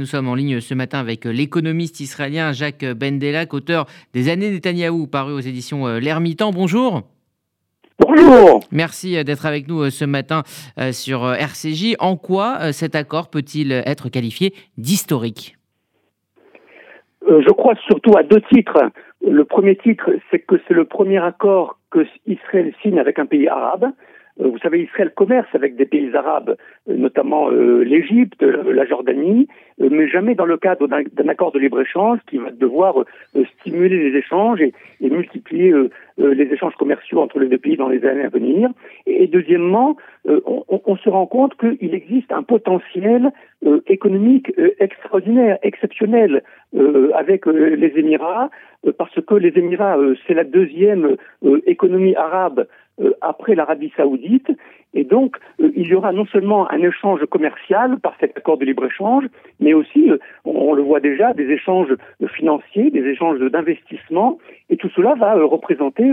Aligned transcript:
Nous 0.00 0.06
sommes 0.06 0.28
en 0.28 0.36
ligne 0.36 0.60
ce 0.60 0.74
matin 0.74 1.00
avec 1.00 1.26
euh, 1.26 1.32
l'économiste 1.32 1.98
israélien 1.98 2.52
Jacques 2.52 2.84
Bendelak, 2.84 3.52
auteur 3.52 3.86
des 4.14 4.30
Années 4.30 4.52
Netanyahou, 4.52 5.08
paru 5.08 5.32
aux 5.32 5.40
éditions 5.40 5.88
euh, 5.88 5.98
L'Ermitan. 5.98 6.52
Bonjour. 6.52 7.02
Bonjour. 7.98 8.60
Merci 8.70 9.16
euh, 9.16 9.24
d'être 9.24 9.44
avec 9.44 9.66
nous 9.66 9.90
ce 9.90 10.04
matin 10.04 10.44
sur 10.92 11.28
RCJ. 11.28 11.96
En 11.98 12.16
quoi 12.16 12.72
cet 12.72 12.94
accord 12.94 13.28
peut-il 13.28 13.72
être 13.72 14.08
qualifié 14.08 14.54
d'historique? 14.76 15.56
Je 17.26 17.50
crois 17.50 17.74
surtout 17.88 18.16
à 18.16 18.22
deux 18.22 18.40
titres. 18.52 18.78
Le 19.28 19.44
premier 19.44 19.74
titre, 19.74 20.12
c'est 20.30 20.38
que 20.38 20.60
c'est 20.68 20.74
le 20.74 20.84
premier 20.84 21.18
accord 21.18 21.76
que 21.90 22.06
Israël 22.24 22.72
signe 22.82 23.00
avec 23.00 23.18
un 23.18 23.26
pays 23.26 23.48
arabe. 23.48 23.90
Euh, 24.40 24.48
vous 24.48 24.58
savez, 24.58 24.82
Israël 24.82 25.12
commerce 25.14 25.48
avec 25.54 25.76
des 25.76 25.86
pays 25.86 26.14
arabes, 26.14 26.56
euh, 26.88 26.96
notamment 26.96 27.50
euh, 27.50 27.82
l'Égypte, 27.82 28.42
la 28.42 28.86
Jordanie, 28.86 29.48
mais 29.78 30.08
jamais 30.08 30.34
dans 30.34 30.46
le 30.46 30.56
cadre 30.56 30.88
d'un 30.88 31.28
accord 31.28 31.52
de 31.52 31.58
libre-échange 31.58 32.18
qui 32.28 32.38
va 32.38 32.50
devoir 32.50 33.04
stimuler 33.60 34.10
les 34.10 34.18
échanges 34.18 34.60
et, 34.60 34.72
multiplier 35.00 35.72
les 36.18 36.52
échanges 36.52 36.74
commerciaux 36.74 37.20
entre 37.20 37.38
les 37.38 37.46
deux 37.46 37.58
pays 37.58 37.76
dans 37.76 37.88
les 37.88 38.04
années 38.04 38.24
à 38.24 38.28
venir. 38.28 38.70
Et, 39.06 39.28
deuxièmement, 39.28 39.96
on, 40.26 40.96
se 40.96 41.08
rend 41.08 41.26
compte 41.26 41.56
qu'il 41.56 41.94
existe 41.94 42.32
un 42.32 42.42
potentiel 42.42 43.30
économique 43.86 44.52
extraordinaire, 44.80 45.58
exceptionnel 45.62 46.42
avec 47.14 47.46
les 47.46 47.92
Émirats, 47.94 48.50
parce 48.98 49.20
que 49.24 49.34
les 49.36 49.56
Émirats, 49.56 49.96
c'est 50.26 50.34
la 50.34 50.44
deuxième 50.44 51.16
économie 51.66 52.16
arabe 52.16 52.66
après 53.20 53.54
l'Arabie 53.54 53.92
saoudite. 53.96 54.50
Et 54.94 55.04
donc, 55.04 55.36
euh, 55.60 55.70
il 55.76 55.86
y 55.86 55.94
aura 55.94 56.12
non 56.12 56.26
seulement 56.26 56.70
un 56.70 56.82
échange 56.82 57.24
commercial 57.26 57.98
par 58.00 58.14
cet 58.20 58.36
accord 58.36 58.58
de 58.58 58.64
libre-échange, 58.64 59.24
mais 59.60 59.74
aussi, 59.74 60.10
euh, 60.10 60.18
on, 60.44 60.72
le 60.72 60.82
voit 60.82 61.00
déjà, 61.00 61.34
des 61.34 61.44
échanges 61.50 61.94
financiers, 62.34 62.90
des 62.90 63.04
échanges 63.04 63.38
d'investissement. 63.38 64.38
Et 64.70 64.76
tout 64.76 64.90
cela 64.96 65.14
va 65.14 65.34
représenter 65.34 66.10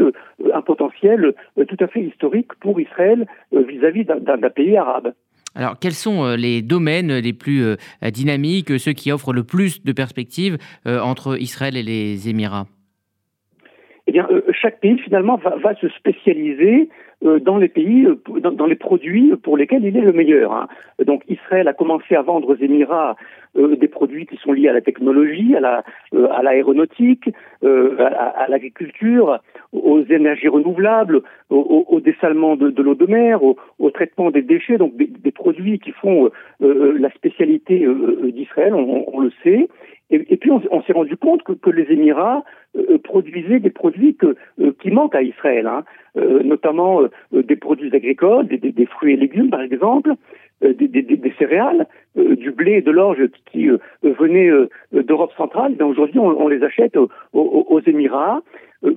un 0.54 0.62
potentiel 0.62 1.34
tout 1.68 1.78
à 1.80 1.88
fait 1.88 2.02
historique 2.02 2.54
pour 2.60 2.80
Israël 2.80 3.28
vis-à-vis 3.52 4.06
d'un 4.06 4.50
pays 4.50 4.78
arabe. 4.78 5.14
Alors, 5.56 5.78
quels 5.80 5.94
sont 5.94 6.36
les 6.36 6.62
domaines 6.62 7.18
les 7.18 7.34
plus 7.34 7.76
dynamiques, 8.02 8.80
ceux 8.80 8.94
qui 8.94 9.12
offrent 9.12 9.34
le 9.34 9.44
plus 9.44 9.84
de 9.84 9.92
perspectives 9.92 10.58
entre 10.86 11.40
Israël 11.42 11.76
et 11.76 11.84
les 11.84 12.30
Émirats? 12.30 12.68
Euh, 14.24 14.42
chaque 14.52 14.80
pays 14.80 14.98
finalement 15.00 15.38
va, 15.38 15.76
se 15.76 15.90
spécialiser 15.90 16.90
euh, 17.24 17.40
dans 17.40 17.58
les 17.58 17.68
pays, 17.68 18.06
euh, 18.06 18.40
dans, 18.40 18.66
les 18.66 18.76
produits 18.76 19.34
pour 19.44 19.58
lesquels 19.58 19.84
il 19.84 19.98
est 19.98 20.02
le 20.02 20.14
meilleur. 20.14 20.54
Hein. 20.54 20.68
Donc, 21.06 21.24
Israël 21.28 21.68
a 21.68 21.74
commencé 21.74 22.16
à 22.16 22.22
vendre 22.22 22.50
aux 22.50 22.56
Émirats 22.56 23.16
des 23.56 23.88
produits 23.88 24.26
qui 24.26 24.36
sont 24.36 24.52
liés 24.52 24.68
à 24.68 24.74
la 24.74 24.82
technologie, 24.82 25.56
à 25.56 25.62
la, 25.62 25.84
à 26.30 26.44
l'aéronautique, 26.44 27.30
à, 27.64 28.48
l'agriculture, 28.50 29.40
aux 29.72 30.04
énergies 30.04 30.50
renouvelables, 30.50 31.22
au, 31.50 32.02
dessalement 32.04 32.58
de, 32.58 32.82
l'eau 32.82 32.96
de 32.96 33.06
mer, 33.06 33.40
au, 33.44 33.90
traitement 33.92 34.30
des 34.30 34.42
déchets, 34.42 34.78
donc 34.78 34.98
des, 34.98 35.32
produits 35.32 35.80
qui 35.80 35.92
font 35.92 36.30
la 36.60 37.10
spécialité 37.12 37.88
d'Israël, 38.34 38.74
on, 38.74 39.22
le 39.22 39.32
sait. 39.42 39.70
Et, 40.12 40.38
puis 40.38 40.52
on, 40.52 40.84
s'est 40.84 40.94
rendu 40.94 41.18
compte 41.18 41.42
que, 41.44 41.70
les 41.72 41.92
Émirats 41.92 42.44
euh, 42.78 43.00
produisaient 43.00 43.60
des 43.60 43.72
produits 43.72 44.16
euh, 44.24 44.72
qui 44.80 44.92
manquent 44.92 45.16
à 45.16 45.24
Israël, 45.24 45.66
hein. 45.66 45.84
euh, 46.18 46.44
notamment 46.44 47.02
des 47.32 47.56
produits 47.56 47.94
agricoles, 47.94 48.48
des, 48.48 48.86
fruits 48.86 49.14
et 49.14 49.18
légumes 49.18 49.50
par 49.50 49.62
exemple, 49.62 50.14
des, 50.62 51.34
céréales, 51.40 51.88
du 52.16 52.52
blé 52.52 52.74
et 52.74 52.82
de 52.82 52.92
l'orge 52.92 53.20
qui 53.52 53.68
venaient 54.04 54.52
d'Europe 54.94 55.34
centrale. 55.36 55.76
Aujourd'hui, 55.82 56.20
on, 56.20 56.48
les 56.48 56.64
achète 56.64 56.98
aux, 57.34 57.82
Émirats. 57.86 58.42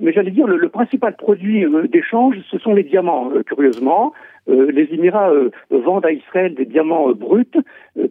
mais 0.01 0.13
j'allais 0.13 0.31
dire, 0.31 0.47
le, 0.47 0.69
principal 0.69 1.15
produit 1.15 1.65
d'échange, 1.91 2.37
ce 2.49 2.57
sont 2.59 2.73
les 2.73 2.83
diamants, 2.83 3.31
curieusement. 3.45 4.13
Les 4.49 4.87
Émirats 4.93 5.31
vendent 5.69 6.05
à 6.05 6.11
Israël 6.11 6.55
des 6.55 6.65
diamants 6.65 7.11
bruts 7.11 7.45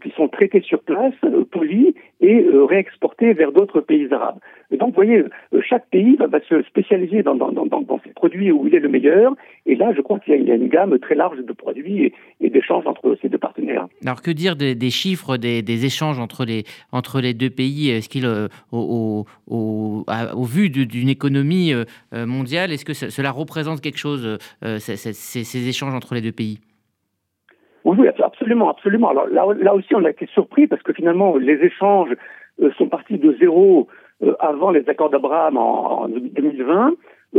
qui 0.03 0.11
sont 0.17 0.29
traités 0.29 0.61
sur 0.61 0.81
place, 0.81 1.15
polis 1.51 1.95
et 2.21 2.45
réexportés 2.69 3.33
vers 3.33 3.53
d'autres 3.53 3.81
pays 3.81 4.09
arabes. 4.13 4.39
Donc, 4.71 4.91
vous 4.91 4.95
voyez, 4.97 5.25
chaque 5.67 5.89
pays 5.89 6.17
va, 6.17 6.41
se 6.47 6.63
spécialiser 6.63 7.23
dans, 7.23 7.35
dans, 7.35 8.01
ses 8.05 8.11
produits 8.11 8.53
où 8.53 8.67
il 8.67 8.75
est 8.75 8.81
le 8.81 8.89
meilleur. 8.89 9.35
Et 9.65 9.75
là, 9.75 9.93
je 9.97 10.03
crois 10.03 10.19
qu'il 10.19 10.43
y, 10.43 10.51
a 10.51 10.55
une 10.55 10.69
gamme 10.69 10.99
très 10.99 11.15
large 11.15 11.39
de 11.39 11.53
produits 11.55 12.13
et, 12.41 12.51
d'échanges 12.51 12.87
entre 12.87 13.17
ces 13.23 13.31
deux 13.31 13.39
partenaires. 13.39 13.87
Alors, 14.05 14.21
que 14.21 14.31
dire 14.31 14.57
des, 14.57 14.91
chiffres 14.91 15.39
des, 15.39 15.85
échanges 15.87 16.19
entre 16.19 16.45
les, 16.45 16.65
entre 16.93 17.21
les 17.21 17.33
deux 17.33 17.49
pays? 17.49 17.89
Est-ce 17.91 18.11
qu'il, 18.11 18.27
euh, 18.27 18.49
au, 18.71 19.25
au, 19.47 20.05
au, 20.07 20.45
vu 20.45 20.69
d'une 20.69 21.09
économie 21.09 21.73
euh, 21.73 21.85
mondiale, 22.27 22.71
est-ce 22.71 22.85
que 22.85 22.93
cela 22.93 23.31
représente 23.31 23.81
quelque 23.81 23.99
chose, 23.99 24.39
euh, 24.65 24.79
ces, 24.79 24.97
ces, 24.97 25.69
échanges 25.69 25.95
entre 25.95 26.15
les 26.15 26.21
deux 26.21 26.28
pays 26.33 26.61
oui, 27.85 28.07
absolument, 28.07 28.69
absolument. 28.69 29.09
Alors 29.09 29.29
là, 29.29 29.47
là 29.59 29.75
aussi, 29.75 29.95
on 29.95 30.05
a 30.05 30.11
été 30.11 30.27
surpris 30.27 30.67
parce 30.67 30.83
que 30.83 30.93
finalement, 30.93 31.37
les 31.37 31.55
échanges 31.65 32.15
sont 32.77 32.89
partis 32.89 33.17
de 33.17 33.35
zéro 33.41 33.89
euh, 34.23 34.35
avant 34.41 34.73
les 34.73 34.89
accords 34.89 35.11
d'Abraham 35.11 35.57
en, 35.57 36.09
2020 36.09 36.95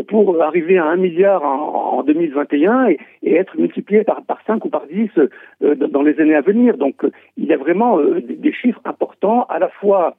pour 0.08 0.42
arriver 0.42 0.78
à 0.78 0.86
un 0.86 0.96
milliard 0.96 1.44
en, 1.44 2.04
2021 2.04 2.88
et, 2.88 3.00
et, 3.24 3.36
être 3.36 3.58
multiplié 3.58 4.06
par, 4.06 4.24
par 4.24 4.40
5 4.48 4.64
ou 4.64 4.70
par 4.70 4.86
10 4.88 5.10
euh, 5.18 5.76
dans 5.76 6.02
les 6.02 6.18
années 6.22 6.36
à 6.36 6.42
venir. 6.42 6.78
Donc 6.78 7.06
il 7.36 7.46
y 7.46 7.54
a 7.54 7.58
vraiment 7.58 8.00
euh, 8.00 8.22
des, 8.22 8.54
chiffres 8.54 8.80
importants 8.86 9.44
à 9.50 9.60
la 9.60 9.68
fois 9.68 10.16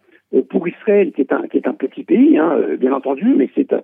pour 0.51 0.69
Israël, 0.69 1.13
qui 1.13 1.23
est 1.23 1.33
un, 1.33 1.49
qui 1.49 1.57
est 1.57 1.67
un 1.67 1.73
petit 1.73 2.05
pays, 2.05 2.37
hein, 2.39 2.57
bien 2.79 2.93
entendu, 2.93 3.35
mais 3.37 3.51
c'est 3.57 3.75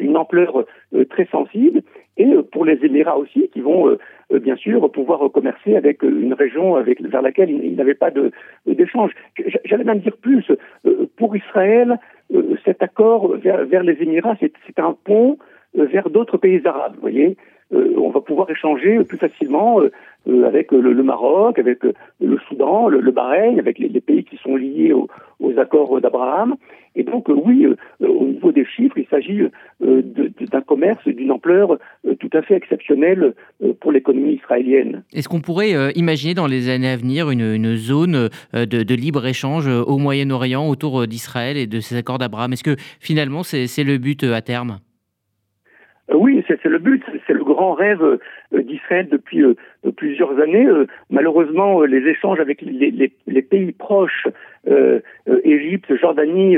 une 0.00 0.18
ampleur 0.18 0.66
très 1.08 1.24
sensible, 1.32 1.80
et 2.16 2.26
pour 2.52 2.64
les 2.64 2.84
Émirats 2.84 3.18
aussi, 3.18 3.48
qui 3.52 3.60
vont 3.60 3.96
euh, 4.32 4.38
bien 4.38 4.56
sûr, 4.56 4.90
pouvoir 4.90 5.30
commercer 5.32 5.76
avec 5.76 6.02
une 6.02 6.34
région 6.34 6.76
avec, 6.76 7.00
vers 7.00 7.22
laquelle 7.22 7.50
il, 7.50 7.76
n'avait 7.76 7.94
pas 7.94 8.10
d'échange. 8.66 9.12
J'allais 9.64 9.84
même 9.84 9.98
dire 9.98 10.16
plus, 10.16 10.50
euh, 10.86 11.06
pour 11.16 11.36
Israël, 11.36 11.98
euh, 12.34 12.56
cet 12.64 12.82
accord 12.82 13.36
vers, 13.36 13.64
vers 13.64 13.82
les 13.82 14.00
Émirats, 14.00 14.36
c'est 14.40 14.78
un 14.78 14.96
pont 15.04 15.38
vers 15.74 16.08
d'autres 16.08 16.38
pays 16.38 16.60
arabes, 16.64 16.94
vous 16.94 17.00
voyez. 17.00 17.36
on 17.72 18.10
va 18.10 18.20
pouvoir 18.20 18.48
échanger 18.48 19.02
plus 19.02 19.18
facilement 19.18 19.80
avec 20.44 20.70
le, 20.70 21.02
Maroc, 21.02 21.58
avec 21.58 21.80
le 21.82 22.38
Soudan, 22.46 22.86
le, 22.86 23.10
Bahreïn, 23.10 23.58
avec 23.58 23.80
les, 23.80 24.00
pays 24.00 24.22
qui 24.22 24.36
sont 24.36 24.54
liés 24.54 24.92
aux 24.92 25.58
accords 25.58 26.00
d'Abraham. 26.00 26.54
Et 26.96 27.02
donc, 27.02 27.28
oui, 27.28 27.66
au 28.00 28.24
niveau 28.24 28.52
des 28.52 28.64
chiffres, 28.64 28.96
il 28.98 29.06
s'agit 29.06 29.42
d'un 29.80 30.60
commerce 30.60 31.06
d'une 31.06 31.32
ampleur 31.32 31.78
tout 32.20 32.30
à 32.32 32.42
fait 32.42 32.54
exceptionnelle 32.54 33.34
pour 33.80 33.92
l'économie 33.92 34.34
israélienne. 34.34 35.02
Est-ce 35.12 35.28
qu'on 35.28 35.40
pourrait 35.40 35.74
euh, 35.74 35.90
imaginer 35.94 36.34
dans 36.34 36.46
les 36.46 36.68
années 36.68 36.90
à 36.90 36.96
venir 36.96 37.30
une, 37.30 37.76
zone 37.76 38.28
euh, 38.54 38.66
de, 38.66 38.94
libre-échange 38.94 39.68
euh, 39.68 39.82
au 39.82 39.98
Moyen-Orient 39.98 40.68
autour 40.68 41.06
d'Israël 41.06 41.56
et 41.56 41.66
de 41.66 41.80
ces 41.80 41.96
accords 41.96 42.18
d'Abraham? 42.18 42.52
Est-ce 42.52 42.64
que 42.64 42.76
finalement 43.00 43.42
c'est 43.42 43.84
le 43.84 43.98
but 43.98 44.24
à 44.24 44.40
terme? 44.40 44.78
Oui, 46.12 46.44
c'est 46.46 46.62
le 46.64 46.78
but, 46.78 47.02
c'est 47.26 47.32
le 47.32 47.44
grand 47.44 47.72
rêve 47.72 48.18
d'Israël 48.52 49.08
depuis 49.10 49.42
plusieurs 49.96 50.38
années. 50.40 50.66
Malheureusement, 51.10 51.82
les 51.82 52.08
échanges 52.08 52.40
avec 52.40 52.62
les, 52.62 53.42
pays 53.42 53.72
proches, 53.72 54.26
Égypte, 55.44 55.94
Jordanie, 55.96 56.56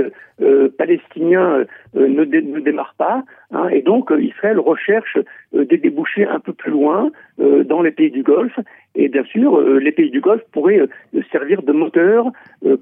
palestiniens, 0.78 1.64
ne, 1.94 2.60
démarrent 2.60 2.94
pas. 2.96 3.24
Hein, 3.50 3.68
et 3.68 3.82
donc, 3.82 4.12
Israël 4.18 4.58
recherche 4.58 5.18
des 5.52 5.78
débouchés 5.78 6.26
un 6.26 6.40
peu 6.40 6.52
plus 6.52 6.70
loin, 6.70 7.10
euh, 7.38 7.64
dans 7.64 7.82
les 7.82 7.90
pays 7.90 8.10
du 8.10 8.22
Golfe. 8.22 8.58
Et 8.94 9.08
bien 9.08 9.24
sûr, 9.24 9.58
euh, 9.58 9.78
les 9.78 9.92
pays 9.92 10.08
du 10.08 10.22
Golfe 10.22 10.44
pourraient 10.52 10.80
euh, 10.80 11.22
servir 11.30 11.60
de 11.60 11.72
moteur 11.72 12.30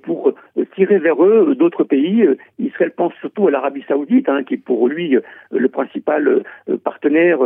pour 0.05 0.33
tirer 0.77 0.99
vers 0.99 1.25
eux 1.25 1.57
d'autres 1.57 1.83
pays. 1.83 2.25
Israël 2.61 2.93
pense 2.97 3.13
surtout 3.15 3.49
à 3.49 3.51
l'Arabie 3.51 3.85
saoudite, 3.89 4.29
hein, 4.29 4.45
qui 4.45 4.55
est 4.55 4.65
pour 4.65 4.87
lui 4.87 5.17
le 5.51 5.69
principal 5.69 6.45
partenaire 6.85 7.41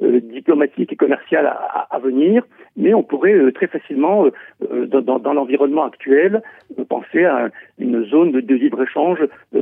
diplomatique 0.00 0.92
et 0.92 0.96
commercial 0.96 1.46
à, 1.46 1.98
venir. 1.98 2.39
Mais 2.76 2.94
on 2.94 3.02
pourrait 3.02 3.50
très 3.52 3.66
facilement, 3.66 4.26
dans, 4.70 5.18
dans 5.18 5.32
l'environnement 5.32 5.84
actuel, 5.84 6.40
penser 6.88 7.24
à 7.24 7.48
une 7.78 8.04
zone 8.06 8.32
de, 8.32 8.54
libre-échange 8.54 9.18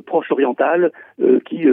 proche 0.06 0.30
orientale 0.30 0.92
qui 1.46 1.66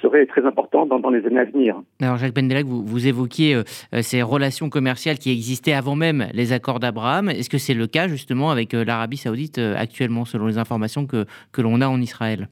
serait 0.00 0.26
très 0.26 0.44
importante 0.46 0.88
dans, 0.88 1.10
les 1.10 1.24
années 1.26 1.40
à 1.40 1.44
venir. 1.44 1.76
Alors 2.00 2.16
Jacques 2.16 2.34
Bendelec, 2.34 2.66
vous, 2.66 2.82
vous 2.82 3.06
évoquiez 3.06 3.54
euh, 3.54 3.62
ces 4.02 4.22
relations 4.22 4.70
commerciales 4.70 5.18
qui 5.18 5.30
existaient 5.30 5.72
avant 5.72 5.96
même 5.96 6.26
les 6.32 6.52
accords 6.52 6.80
d'Abraham. 6.80 7.28
Est-ce 7.28 7.50
que 7.50 7.58
c'est 7.58 7.74
le 7.74 7.86
cas 7.86 8.08
justement 8.08 8.50
avec 8.50 8.74
euh, 8.74 8.84
l'Arabie 8.84 9.16
saoudite 9.16 9.58
euh, 9.58 9.74
actuellement, 9.76 10.24
selon 10.24 10.46
les 10.46 10.58
informations 10.58 11.06
que, 11.06 11.24
que 11.52 11.62
l'on 11.62 11.80
a 11.80 11.88
en 11.88 12.00
Israël? 12.00 12.48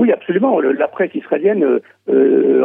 Oui, 0.00 0.10
absolument. 0.12 0.58
La 0.60 0.88
presse 0.88 1.14
israélienne 1.14 1.62
euh, 1.62 1.80
euh 2.08 2.64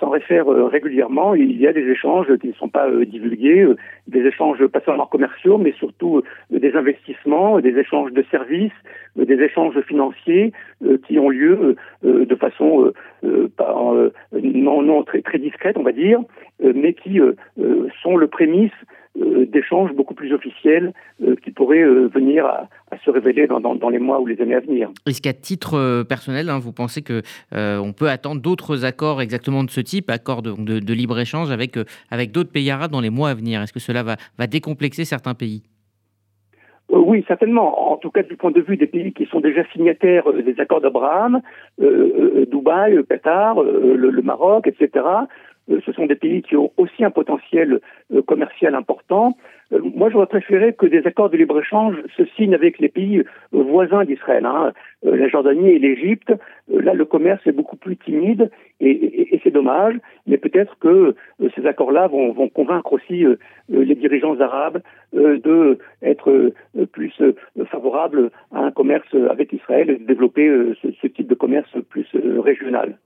s'en 0.00 0.10
réfère 0.10 0.50
euh, 0.50 0.66
régulièrement. 0.66 1.36
Il 1.36 1.56
y 1.60 1.68
a 1.68 1.72
des 1.72 1.88
échanges 1.88 2.26
qui 2.38 2.48
ne 2.48 2.52
sont 2.54 2.68
pas 2.68 2.88
euh, 2.88 3.04
divulgués, 3.04 3.68
des 4.08 4.22
échanges 4.26 4.66
pas 4.66 4.80
seulement 4.80 5.06
commerciaux, 5.06 5.58
mais 5.58 5.70
surtout 5.78 6.22
des 6.50 6.74
investissements, 6.74 7.60
des 7.60 7.78
échanges 7.78 8.10
de 8.12 8.24
services, 8.32 8.72
des 9.14 9.40
échanges 9.40 9.80
financiers 9.82 10.52
qui 11.06 11.20
ont 11.20 11.28
lieu 11.28 11.76
de 12.02 12.34
façon 12.34 12.92
non, 13.22 14.82
non 14.82 15.02
très, 15.04 15.22
très 15.22 15.38
discrète, 15.38 15.76
on 15.76 15.84
va 15.84 15.92
dire, 15.92 16.20
mais 16.60 16.94
qui 16.94 17.20
sont 18.02 18.16
le 18.16 18.26
prémisse 18.26 18.72
euh, 18.72 19.01
d'échanges 19.14 19.92
beaucoup 19.92 20.14
plus 20.14 20.32
officiels 20.32 20.92
euh, 21.22 21.36
qui 21.44 21.50
pourraient 21.50 21.82
euh, 21.82 22.08
venir 22.08 22.46
à, 22.46 22.68
se 23.04 23.10
révéler 23.10 23.46
dans, 23.46 23.90
les 23.90 23.98
mois 23.98 24.20
ou 24.20 24.26
les 24.26 24.40
années 24.40 24.54
à 24.54 24.60
venir. 24.60 24.90
Est-ce 25.06 25.20
qu'à 25.22 25.32
titre 25.32 26.02
personnel, 26.02 26.50
hein, 26.50 26.58
vous 26.58 26.72
pensez 26.72 27.02
que 27.02 27.22
on 27.52 27.92
peut 27.92 28.08
attendre 28.08 28.40
d'autres 28.40 28.84
accords 28.84 29.20
exactement 29.22 29.64
de 29.64 29.70
ce 29.70 29.80
type, 29.80 30.10
accords 30.10 30.42
de, 30.42 30.52
de, 30.52 30.94
libre-échange 30.94 31.50
avec, 31.50 31.78
d'autres 32.32 32.52
pays 32.52 32.70
arabes 32.70 32.90
dans 32.90 33.00
les 33.00 33.10
mois 33.10 33.30
à 33.30 33.34
venir? 33.34 33.62
Est-ce 33.62 33.72
que 33.72 33.80
cela 33.80 34.02
va 34.02 34.46
décomplexer 34.46 35.04
certains 35.04 35.34
pays? 35.34 35.62
Oui, 36.92 37.24
certainement. 37.26 37.92
En 37.92 37.96
tout 37.96 38.10
cas, 38.10 38.22
du 38.22 38.36
point 38.36 38.50
de 38.50 38.60
vue 38.60 38.76
des 38.76 38.86
pays 38.86 39.12
qui 39.12 39.26
sont 39.26 39.40
déjà 39.40 39.64
signataires 39.72 40.30
des 40.32 40.60
accords 40.60 40.80
d'Abraham, 40.82 41.40
Dubaï, 41.78 43.02
Qatar, 43.08 43.62
le, 43.62 44.22
Maroc, 44.22 44.66
etc., 44.66 45.02
euh, 45.70 45.80
ce 45.84 45.92
sont 45.92 46.06
des 46.06 46.16
pays 46.16 46.42
qui 46.42 46.56
ont 46.56 46.72
aussi 46.76 47.04
un 47.04 47.10
potentiel 47.10 47.80
euh, 48.12 48.22
commercial 48.22 48.74
important. 48.74 49.36
Euh, 49.72 49.80
moi, 49.94 50.10
j'aurais 50.10 50.26
préféré 50.26 50.74
que 50.74 50.86
des 50.86 51.06
accords 51.06 51.30
de 51.30 51.36
libre-échange 51.36 51.96
se 52.16 52.24
signent 52.36 52.54
avec 52.54 52.78
les 52.78 52.88
pays 52.88 53.22
voisins 53.52 54.04
d'Israël, 54.04 54.44
hein, 54.44 54.72
la 55.02 55.28
Jordanie 55.28 55.70
et 55.70 55.78
l'Égypte. 55.78 56.32
Là, 56.68 56.94
le 56.94 57.04
commerce 57.04 57.46
est 57.46 57.52
beaucoup 57.52 57.76
plus 57.76 57.96
timide 57.96 58.50
et, 58.80 59.40
c'est 59.42 59.50
dommage, 59.50 59.96
mais 60.26 60.38
peut-être 60.38 60.78
que 60.78 61.14
ces 61.56 61.66
accords-là 61.66 62.06
vont, 62.06 62.48
convaincre 62.48 62.92
aussi 62.92 63.24
les 63.68 63.94
dirigeants 63.94 64.38
arabes 64.40 64.80
de 65.12 65.78
être 66.02 66.52
plus 66.92 67.12
favorables 67.66 68.30
à 68.52 68.60
un 68.60 68.70
commerce 68.70 69.14
avec 69.30 69.52
Israël 69.52 69.90
et 69.90 69.98
de 69.98 70.04
développer 70.04 70.48
ce 70.82 71.06
type 71.08 71.26
de 71.26 71.34
commerce 71.34 71.70
plus 71.90 72.06
régional. 72.38 72.96